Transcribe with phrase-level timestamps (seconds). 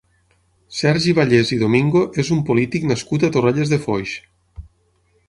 [0.77, 4.15] Sergi Vallès i Domingo és un polític nascut a Torrelles de Foix.